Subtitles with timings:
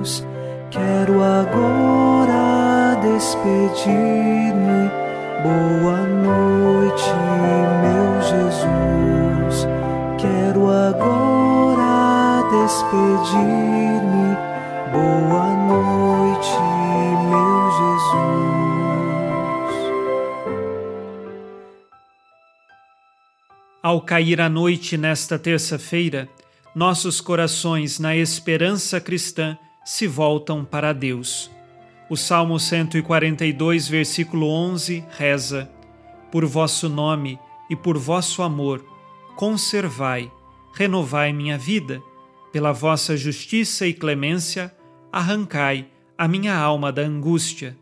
[0.00, 0.26] luz.
[0.70, 4.90] Quero agora despedir-me.
[5.42, 7.12] Boa noite,
[7.82, 9.66] meu Jesus.
[10.18, 14.36] Quero agora despedir-me.
[14.92, 16.58] Boa noite,
[17.28, 18.60] meu Jesus.
[23.82, 26.28] Ao cair a noite nesta terça-feira,
[26.74, 31.50] nossos corações, na esperança cristã, se voltam para Deus.
[32.08, 35.70] O Salmo 142, versículo 11 reza:
[36.30, 38.84] Por vosso nome e por vosso amor,
[39.36, 40.30] conservai,
[40.74, 42.02] renovai minha vida,
[42.52, 44.74] pela vossa justiça e clemência,
[45.12, 47.78] arrancai a minha alma da angústia.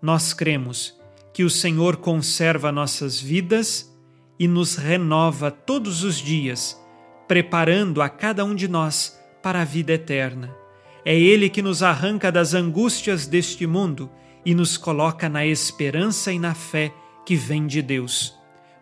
[0.00, 0.98] Nós cremos
[1.32, 3.94] que o Senhor conserva nossas vidas
[4.38, 6.80] e nos renova todos os dias,
[7.28, 10.59] preparando a cada um de nós para a vida eterna.
[11.04, 14.10] É Ele que nos arranca das angústias deste mundo
[14.44, 16.92] e nos coloca na esperança e na fé
[17.24, 18.34] que vem de Deus.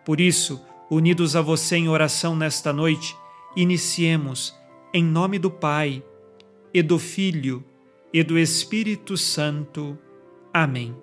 [0.04, 0.60] Por isso,
[0.90, 3.16] unidos a você em oração nesta noite,
[3.56, 4.56] iniciemos
[4.92, 6.02] em nome do Pai,
[6.72, 7.64] e do Filho,
[8.12, 9.98] e do Espírito Santo.
[10.52, 10.94] Amém.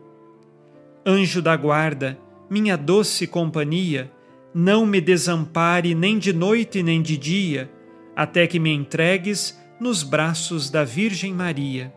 [1.05, 2.17] Anjo da guarda,
[2.49, 4.11] minha doce companhia,
[4.53, 7.69] não me desampare nem de noite nem de dia,
[8.15, 11.93] até que me entregues nos braços da Virgem Maria.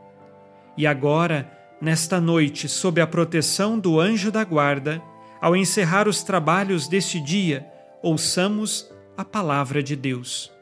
[0.76, 5.02] E agora, nesta noite, sob a proteção do anjo da guarda,
[5.40, 7.66] ao encerrar os trabalhos deste dia,
[8.02, 10.52] ouçamos a palavra de Deus.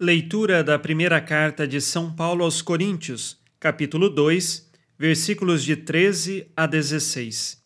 [0.00, 6.66] Leitura da primeira carta de São Paulo aos Coríntios, capítulo 2, versículos de 13 a
[6.66, 7.62] 16.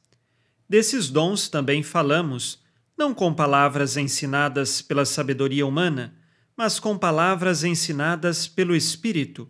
[0.69, 2.63] Desses dons também falamos,
[2.97, 6.15] não com palavras ensinadas pela sabedoria humana,
[6.57, 9.49] mas com palavras ensinadas pelo Espírito,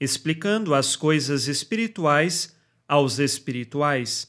[0.00, 2.54] explicando as coisas espirituais
[2.86, 4.28] aos espirituais.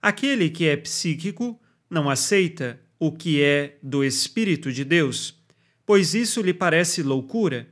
[0.00, 5.34] Aquele que é psíquico não aceita o que é do Espírito de Deus,
[5.84, 7.68] pois isso lhe parece loucura.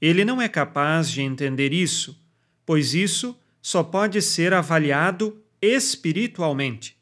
[0.00, 2.20] Ele não é capaz de entender isso,
[2.64, 6.96] pois isso só pode ser avaliado espiritualmente.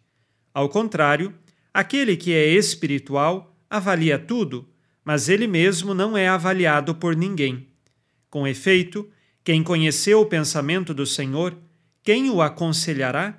[0.53, 1.35] Ao contrário,
[1.73, 4.69] aquele que é espiritual avalia tudo
[5.05, 7.69] mas ele mesmo não é avaliado por ninguém.
[8.31, 9.09] Com efeito,
[9.45, 11.57] quem conheceu o pensamento do Senhor,
[12.03, 13.39] quem o aconselhará?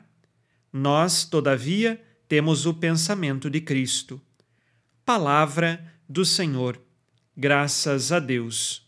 [0.71, 4.21] Nós, todavia, temos o pensamento de Cristo.
[5.03, 6.79] Palavra do Senhor.
[7.35, 8.85] Graças a Deus.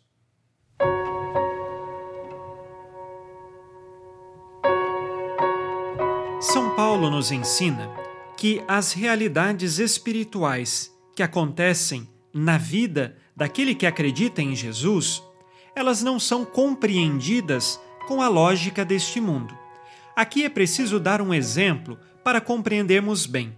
[6.40, 7.90] São Paulo nos ensina
[8.38, 15.24] que as realidades espirituais que acontecem na vida daquele que acredita em Jesus,
[15.76, 19.58] elas não são compreendidas com a lógica deste mundo.
[20.16, 23.58] Aqui é preciso dar um exemplo para compreendermos bem.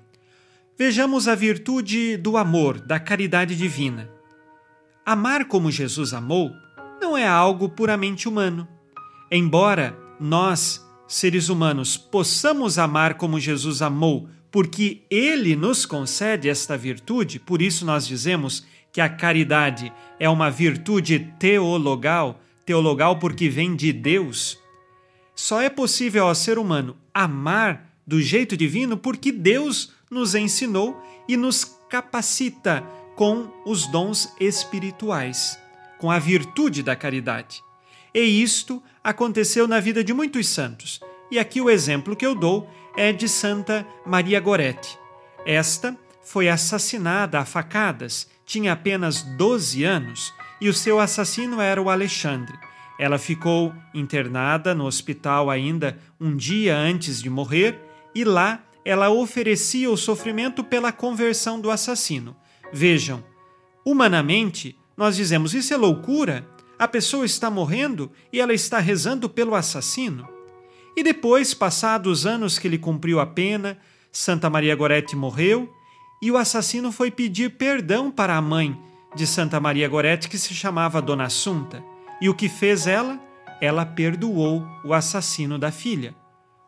[0.77, 4.09] Vejamos a virtude do amor, da caridade divina.
[5.05, 6.51] Amar como Jesus amou
[7.01, 8.67] não é algo puramente humano.
[9.29, 17.39] Embora nós, seres humanos, possamos amar como Jesus amou porque ele nos concede esta virtude,
[17.39, 23.93] por isso nós dizemos que a caridade é uma virtude teologal, teologal porque vem de
[23.93, 24.57] Deus.
[25.35, 31.37] Só é possível ao ser humano amar do jeito divino porque Deus nos ensinou e
[31.37, 32.83] nos capacita
[33.15, 35.59] com os dons espirituais,
[35.99, 37.61] com a virtude da caridade.
[38.13, 40.99] E isto aconteceu na vida de muitos santos.
[41.31, 44.97] E aqui o exemplo que eu dou é de Santa Maria Goretti.
[45.45, 51.89] Esta foi assassinada a facadas, tinha apenas 12 anos e o seu assassino era o
[51.89, 52.57] Alexandre.
[52.99, 57.79] Ela ficou internada no hospital ainda um dia antes de morrer
[58.13, 62.35] e lá ela oferecia o sofrimento pela conversão do assassino.
[62.73, 63.23] Vejam,
[63.85, 66.47] humanamente, nós dizemos isso é loucura.
[66.77, 70.27] A pessoa está morrendo e ela está rezando pelo assassino.
[70.99, 73.77] E depois, passados anos que ele cumpriu a pena,
[74.11, 75.73] Santa Maria Gorete morreu
[76.21, 78.77] e o assassino foi pedir perdão para a mãe
[79.15, 81.81] de Santa Maria Gorete, que se chamava Dona Assunta.
[82.19, 83.17] E o que fez ela?
[83.61, 86.13] Ela perdoou o assassino da filha.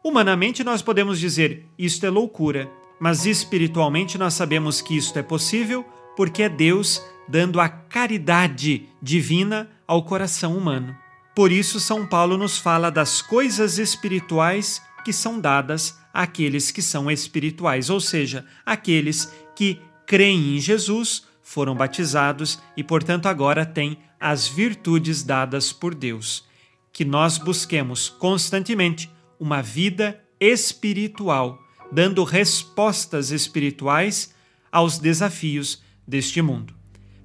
[0.01, 5.86] Humanamente, nós podemos dizer isto é loucura, mas espiritualmente nós sabemos que isto é possível
[6.16, 10.95] porque é Deus dando a caridade divina ao coração humano.
[11.33, 17.10] Por isso, São Paulo nos fala das coisas espirituais que são dadas àqueles que são
[17.10, 24.48] espirituais, ou seja, aqueles que creem em Jesus, foram batizados e, portanto, agora têm as
[24.48, 26.45] virtudes dadas por Deus.
[26.94, 31.60] Que nós busquemos constantemente uma vida espiritual,
[31.92, 34.33] dando respostas espirituais
[34.72, 36.74] aos desafios deste mundo.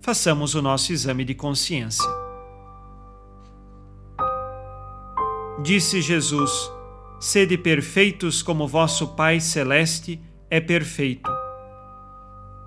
[0.01, 2.26] Façamos o nosso exame de consciência.
[5.63, 6.71] Disse Jesus:
[7.19, 10.21] Sede perfeitos como vosso Pai Celeste
[10.51, 11.31] é perfeito.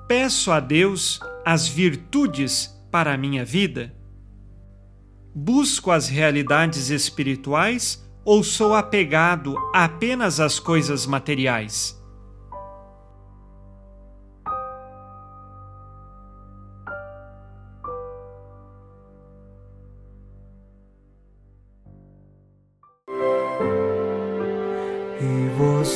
[0.08, 3.94] Peço a Deus as virtudes para a minha vida?
[5.36, 11.99] Busco as realidades espirituais ou sou apegado apenas às coisas materiais?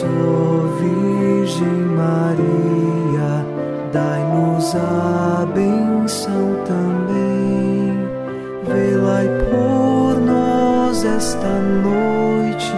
[0.02, 3.46] Virgem Maria,
[3.92, 7.94] dai-nos a benção também.
[9.52, 12.74] Por nós esta noite.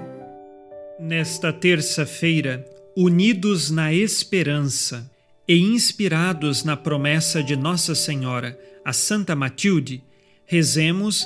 [1.00, 2.66] Nesta terça-feira,
[2.98, 5.10] unidos na esperança
[5.48, 10.04] e inspirados na promessa de Nossa Senhora, a Santa Matilde,
[10.46, 11.26] rezemos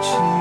[0.00, 0.37] 情。